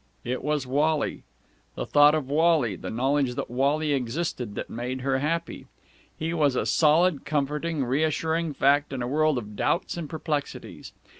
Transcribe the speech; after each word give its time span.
It 0.23 0.43
was 0.43 0.65
Wally, 0.65 1.21
the 1.75 1.85
thought 1.85 2.15
of 2.15 2.27
Wally, 2.27 2.75
the 2.75 2.89
knowledge 2.89 3.35
that 3.35 3.51
Wally 3.51 3.93
existed, 3.93 4.55
that 4.55 4.67
made 4.67 5.01
her 5.01 5.19
happy. 5.19 5.67
He 6.17 6.33
was 6.33 6.55
a 6.55 6.65
solid, 6.65 7.23
comforting, 7.23 7.85
reassuring 7.85 8.55
fact 8.55 8.93
in 8.93 9.03
a 9.03 9.07
world 9.07 9.37
of 9.37 9.55
doubts 9.55 9.97
and 9.97 10.09
perplexities. 10.09 10.91